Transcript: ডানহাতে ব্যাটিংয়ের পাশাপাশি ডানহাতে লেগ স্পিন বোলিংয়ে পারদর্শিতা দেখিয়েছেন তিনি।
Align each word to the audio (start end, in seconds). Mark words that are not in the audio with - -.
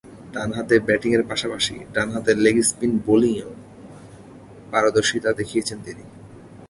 ডানহাতে 0.33 0.75
ব্যাটিংয়ের 0.87 1.23
পাশাপাশি 1.29 1.75
ডানহাতে 1.93 2.31
লেগ 2.43 2.57
স্পিন 2.69 2.91
বোলিংয়ে 3.05 3.45
পারদর্শিতা 4.71 5.29
দেখিয়েছেন 5.39 5.77
তিনি। 5.85 6.03